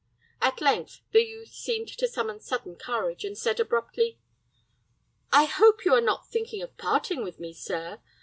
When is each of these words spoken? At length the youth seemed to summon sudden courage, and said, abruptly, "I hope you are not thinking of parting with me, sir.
At 0.41 0.61
length 0.61 1.01
the 1.11 1.21
youth 1.21 1.49
seemed 1.53 1.87
to 1.89 2.07
summon 2.07 2.39
sudden 2.39 2.75
courage, 2.75 3.23
and 3.23 3.37
said, 3.37 3.59
abruptly, 3.59 4.17
"I 5.31 5.45
hope 5.45 5.85
you 5.85 5.93
are 5.93 6.01
not 6.01 6.27
thinking 6.31 6.63
of 6.63 6.75
parting 6.75 7.23
with 7.23 7.39
me, 7.39 7.53
sir. 7.53 7.99